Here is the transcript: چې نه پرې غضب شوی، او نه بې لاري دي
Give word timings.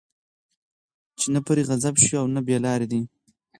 چې 1.19 1.27
نه 1.33 1.39
پرې 1.47 1.61
غضب 1.69 1.95
شوی، 2.03 2.17
او 2.21 2.27
نه 2.35 2.41
بې 2.45 2.57
لاري 2.65 2.87
دي 2.91 3.01